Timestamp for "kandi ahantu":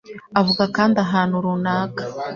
0.75-1.35